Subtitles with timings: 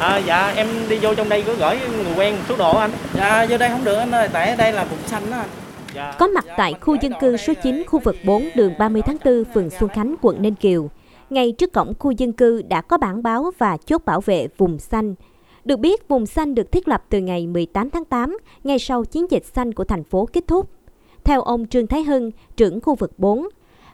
[0.00, 2.90] À, dạ em đi vô trong đây có gửi người quen số đồ anh.
[3.14, 5.48] Dạ vô đây không được anh ơi, tại đây là vùng xanh đó anh.
[5.94, 6.14] Dạ.
[6.18, 9.44] Có mặt tại khu dân cư số 9 khu vực 4 đường 30 tháng 4
[9.54, 10.90] phường Xuân Khánh quận Ninh Kiều.
[11.30, 14.78] Ngay trước cổng khu dân cư đã có bản báo và chốt bảo vệ vùng
[14.78, 15.14] xanh.
[15.64, 19.26] Được biết, vùng xanh được thiết lập từ ngày 18 tháng 8, ngay sau chiến
[19.30, 20.70] dịch xanh của thành phố kết thúc.
[21.24, 23.48] Theo ông Trương Thái Hưng, trưởng khu vực 4,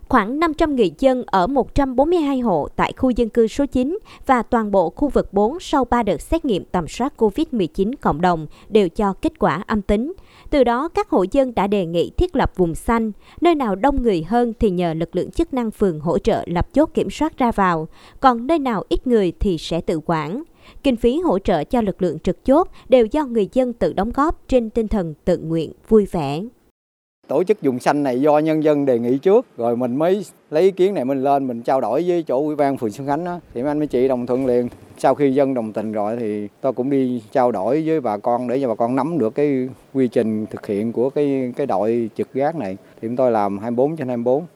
[0.08, 4.70] khoảng 500 người dân ở 142 hộ tại khu dân cư số 9 và toàn
[4.70, 8.88] bộ khu vực 4 sau 3 đợt xét nghiệm tầm soát COVID-19 cộng đồng đều
[8.88, 10.12] cho kết quả âm tính.
[10.50, 14.02] Từ đó, các hộ dân đã đề nghị thiết lập vùng xanh, nơi nào đông
[14.02, 17.38] người hơn thì nhờ lực lượng chức năng phường hỗ trợ lập chốt kiểm soát
[17.38, 17.88] ra vào,
[18.20, 20.42] còn nơi nào ít người thì sẽ tự quản.
[20.82, 24.10] Kinh phí hỗ trợ cho lực lượng trực chốt đều do người dân tự đóng
[24.14, 26.42] góp trên tinh thần tự nguyện, vui vẻ.
[27.28, 30.62] Tổ chức dùng xanh này do nhân dân đề nghị trước, rồi mình mới lấy
[30.62, 33.24] ý kiến này mình lên mình trao đổi với chỗ ủy ban phường Xuân Khánh
[33.24, 34.68] đó, thì anh mấy chị đồng thuận liền.
[34.98, 38.48] Sau khi dân đồng tình rồi thì tôi cũng đi trao đổi với bà con
[38.48, 42.10] để cho bà con nắm được cái quy trình thực hiện của cái cái đội
[42.16, 42.76] trực gác này.
[43.00, 44.46] Thì chúng tôi làm 24 trên 24.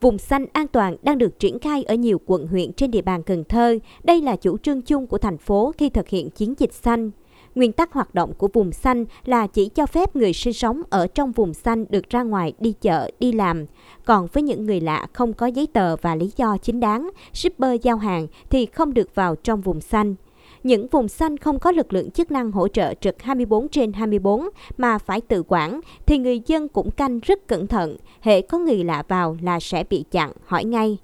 [0.00, 3.22] Vùng xanh an toàn đang được triển khai ở nhiều quận huyện trên địa bàn
[3.22, 3.78] Cần Thơ.
[4.04, 7.10] Đây là chủ trương chung của thành phố khi thực hiện chiến dịch xanh.
[7.54, 11.06] Nguyên tắc hoạt động của vùng xanh là chỉ cho phép người sinh sống ở
[11.06, 13.66] trong vùng xanh được ra ngoài đi chợ, đi làm.
[14.04, 17.80] Còn với những người lạ không có giấy tờ và lý do chính đáng, shipper
[17.82, 20.14] giao hàng thì không được vào trong vùng xanh.
[20.62, 24.48] Những vùng xanh không có lực lượng chức năng hỗ trợ trực 24 trên 24
[24.76, 28.84] mà phải tự quản thì người dân cũng canh rất cẩn thận, hệ có người
[28.84, 30.98] lạ vào là sẽ bị chặn, hỏi ngay.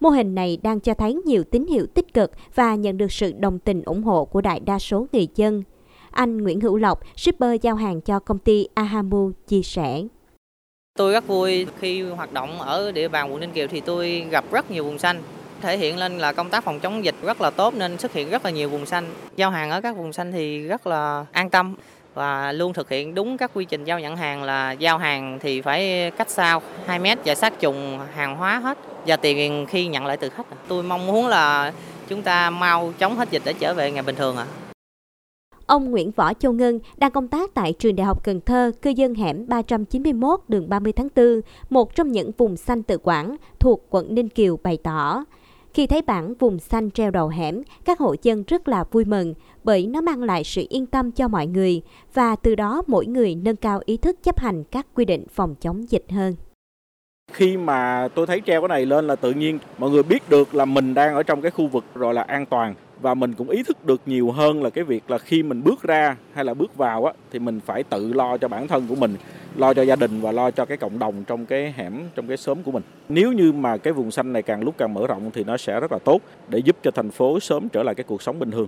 [0.00, 3.32] Mô hình này đang cho thấy nhiều tín hiệu tích cực và nhận được sự
[3.32, 5.62] đồng tình ủng hộ của đại đa số người dân.
[6.14, 10.02] Anh Nguyễn Hữu Lộc, shipper giao hàng cho công ty Ahamu chia sẻ.
[10.98, 14.44] Tôi rất vui khi hoạt động ở địa bàn quận Ninh Kiều thì tôi gặp
[14.52, 15.22] rất nhiều vùng xanh.
[15.60, 18.30] Thể hiện lên là công tác phòng chống dịch rất là tốt nên xuất hiện
[18.30, 19.04] rất là nhiều vùng xanh.
[19.36, 21.74] Giao hàng ở các vùng xanh thì rất là an tâm
[22.14, 25.60] và luôn thực hiện đúng các quy trình giao nhận hàng là giao hàng thì
[25.60, 30.06] phải cách xa 2 mét và sát trùng hàng hóa hết và tiền khi nhận
[30.06, 30.46] lại từ khách.
[30.68, 31.72] Tôi mong muốn là
[32.08, 34.46] chúng ta mau chống hết dịch để trở về ngày bình thường ạ.
[34.50, 34.63] À.
[35.66, 38.90] Ông Nguyễn Võ Châu Ngân đang công tác tại trường Đại học Cần Thơ, cư
[38.90, 43.86] dân hẻm 391 đường 30 tháng 4, một trong những vùng xanh tự quản thuộc
[43.90, 45.24] quận Ninh Kiều bày tỏ.
[45.74, 49.34] Khi thấy bảng vùng xanh treo đầu hẻm, các hộ dân rất là vui mừng
[49.64, 51.82] bởi nó mang lại sự yên tâm cho mọi người
[52.14, 55.54] và từ đó mỗi người nâng cao ý thức chấp hành các quy định phòng
[55.60, 56.34] chống dịch hơn.
[57.32, 60.54] Khi mà tôi thấy treo cái này lên là tự nhiên mọi người biết được
[60.54, 63.50] là mình đang ở trong cái khu vực rồi là an toàn và mình cũng
[63.50, 66.54] ý thức được nhiều hơn là cái việc là khi mình bước ra hay là
[66.54, 69.16] bước vào á, thì mình phải tự lo cho bản thân của mình,
[69.56, 72.36] lo cho gia đình và lo cho cái cộng đồng trong cái hẻm, trong cái
[72.36, 72.82] xóm của mình.
[73.08, 75.80] Nếu như mà cái vùng xanh này càng lúc càng mở rộng thì nó sẽ
[75.80, 78.50] rất là tốt để giúp cho thành phố sớm trở lại cái cuộc sống bình
[78.50, 78.66] thường.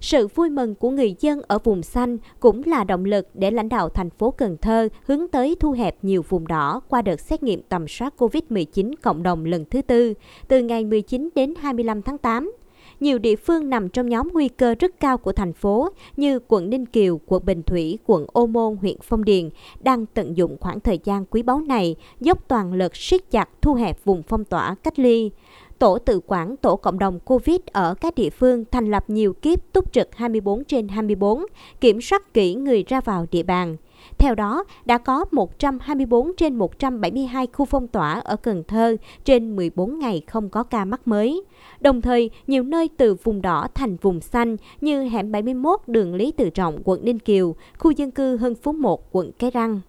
[0.00, 3.68] Sự vui mừng của người dân ở vùng xanh cũng là động lực để lãnh
[3.68, 7.42] đạo thành phố Cần Thơ hướng tới thu hẹp nhiều vùng đỏ qua đợt xét
[7.42, 10.14] nghiệm tầm soát COVID-19 cộng đồng lần thứ tư
[10.48, 12.52] từ ngày 19 đến 25 tháng 8
[13.00, 16.70] nhiều địa phương nằm trong nhóm nguy cơ rất cao của thành phố như quận
[16.70, 19.50] Ninh Kiều, quận Bình Thủy, quận Ô Môn, huyện Phong Điền
[19.80, 23.74] đang tận dụng khoảng thời gian quý báu này dốc toàn lực siết chặt thu
[23.74, 25.30] hẹp vùng phong tỏa cách ly.
[25.78, 29.72] Tổ tự quản tổ cộng đồng COVID ở các địa phương thành lập nhiều kiếp
[29.72, 31.42] túc trực 24 trên 24,
[31.80, 33.76] kiểm soát kỹ người ra vào địa bàn.
[34.24, 39.98] Theo đó, đã có 124 trên 172 khu phong tỏa ở Cần Thơ trên 14
[39.98, 41.42] ngày không có ca mắc mới.
[41.80, 46.32] Đồng thời, nhiều nơi từ vùng đỏ thành vùng xanh như hẻm 71 đường Lý
[46.32, 49.80] Tự Trọng, quận Ninh Kiều, khu dân cư Hưng Phú 1, quận Cái Răng.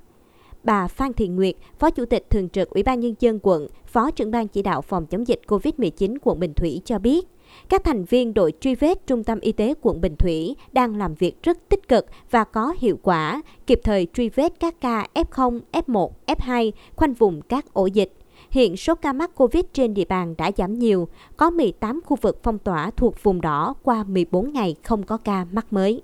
[0.64, 4.12] Bà Phan Thị Nguyệt, Phó Chủ tịch Thường trực Ủy ban Nhân dân quận, Phó
[4.12, 7.28] trưởng ban chỉ đạo phòng chống dịch COVID-19 quận Bình Thủy cho biết,
[7.70, 11.16] các thành viên đội truy vết Trung tâm Y tế quận Bình Thủy đang làm
[11.16, 15.60] việc rất tích cực và có hiệu quả, kịp thời truy vết các ca F0,
[15.72, 18.12] F1, F2, khoanh vùng các ổ dịch.
[18.50, 21.08] Hiện số ca mắc Covid trên địa bàn đã giảm nhiều,
[21.38, 25.46] có 18 khu vực phong tỏa thuộc vùng đỏ qua 14 ngày không có ca
[25.52, 26.02] mắc mới.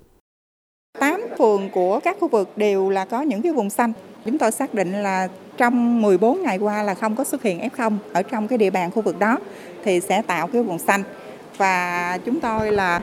[1.00, 3.94] 8 phường của các khu vực đều là có những cái vùng xanh.
[4.26, 5.28] Chúng tôi xác định là
[5.58, 8.92] trong 14 ngày qua là không có xuất hiện F0 ở trong cái địa bàn
[8.92, 9.38] khu vực đó
[9.84, 11.04] thì sẽ tạo cái vùng xanh
[11.62, 13.02] và chúng tôi là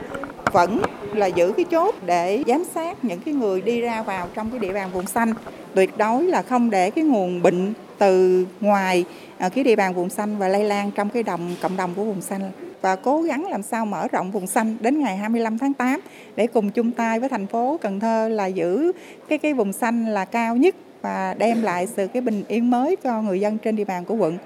[0.51, 0.81] vẫn
[1.13, 4.59] là giữ cái chốt để giám sát những cái người đi ra vào trong cái
[4.59, 5.33] địa bàn vùng xanh
[5.75, 9.05] tuyệt đối là không để cái nguồn bệnh từ ngoài
[9.37, 12.03] à, cái địa bàn vùng xanh và lây lan trong cái đồng, cộng đồng của
[12.03, 12.51] vùng xanh
[12.81, 15.99] và cố gắng làm sao mở rộng vùng xanh đến ngày 25 tháng 8
[16.35, 18.91] để cùng chung tay với thành phố Cần Thơ là giữ
[19.29, 22.95] cái cái vùng xanh là cao nhất và đem lại sự cái bình yên mới
[22.95, 24.37] cho người dân trên địa bàn của quận.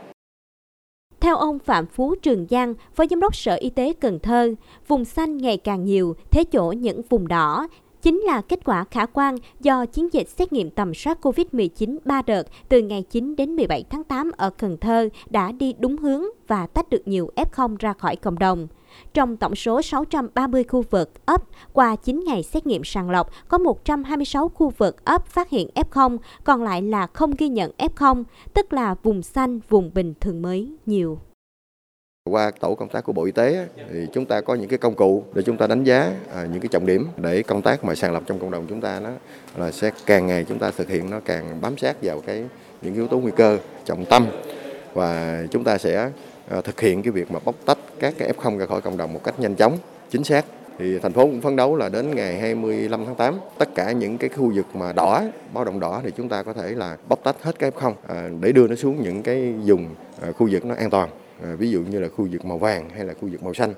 [1.24, 4.54] Theo ông Phạm Phú Trường Giang, Phó Giám đốc Sở Y tế Cần Thơ,
[4.88, 7.68] vùng xanh ngày càng nhiều, thế chỗ những vùng đỏ
[8.04, 12.22] chính là kết quả khả quan do chiến dịch xét nghiệm tầm soát COVID-19 3
[12.22, 16.24] đợt từ ngày 9 đến 17 tháng 8 ở Cần Thơ đã đi đúng hướng
[16.48, 18.68] và tách được nhiều F0 ra khỏi cộng đồng.
[19.14, 23.58] Trong tổng số 630 khu vực ấp qua 9 ngày xét nghiệm sàng lọc, có
[23.58, 28.24] 126 khu vực ấp phát hiện F0, còn lại là không ghi nhận F0,
[28.54, 31.20] tức là vùng xanh, vùng bình thường mới nhiều.
[32.30, 34.96] Qua tổ công tác của Bộ Y tế thì chúng ta có những cái công
[34.96, 37.96] cụ để chúng ta đánh giá à, những cái trọng điểm để công tác mà
[37.96, 39.10] sàng lọc trong cộng đồng chúng ta nó
[39.58, 42.44] là sẽ càng ngày chúng ta thực hiện nó càng bám sát vào cái
[42.82, 44.28] những yếu tố nguy cơ trọng tâm
[44.94, 46.10] và chúng ta sẽ
[46.50, 49.14] à, thực hiện cái việc mà bóc tách các cái F0 ra khỏi cộng đồng
[49.14, 49.78] một cách nhanh chóng,
[50.10, 50.46] chính xác.
[50.80, 54.18] Thì thành phố cũng phấn đấu là đến ngày 25 tháng 8 tất cả những
[54.18, 55.24] cái khu vực mà đỏ,
[55.54, 58.30] báo động đỏ thì chúng ta có thể là bóc tách hết cái F0 à,
[58.42, 59.88] để đưa nó xuống những cái vùng
[60.38, 61.10] khu vực nó an toàn.
[61.44, 63.74] À, ví dụ như là khu vực màu vàng hay là khu vực màu xanh.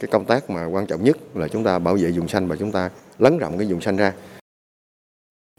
[0.00, 2.56] Cái công tác mà quan trọng nhất là chúng ta bảo vệ vùng xanh và
[2.56, 4.14] chúng ta lấn rộng cái vùng xanh ra.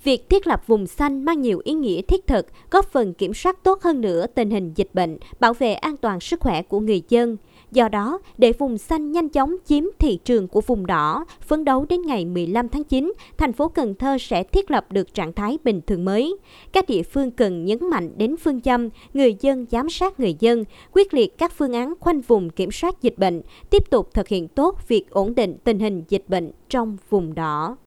[0.03, 3.63] Việc thiết lập vùng xanh mang nhiều ý nghĩa thiết thực, góp phần kiểm soát
[3.63, 7.01] tốt hơn nữa tình hình dịch bệnh, bảo vệ an toàn sức khỏe của người
[7.09, 7.37] dân.
[7.71, 11.85] Do đó, để vùng xanh nhanh chóng chiếm thị trường của vùng đỏ, phấn đấu
[11.89, 15.57] đến ngày 15 tháng 9, thành phố Cần Thơ sẽ thiết lập được trạng thái
[15.63, 16.37] bình thường mới.
[16.71, 20.63] Các địa phương cần nhấn mạnh đến phương châm người dân giám sát người dân,
[20.93, 24.47] quyết liệt các phương án khoanh vùng kiểm soát dịch bệnh, tiếp tục thực hiện
[24.47, 27.75] tốt việc ổn định tình hình dịch bệnh trong vùng đỏ.